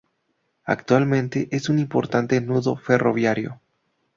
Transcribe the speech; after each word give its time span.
Actualmente 0.65 1.47
es 1.51 1.69
un 1.69 1.77
importante 1.77 2.41
nudo 2.41 2.75
ferroviario. 2.75 3.61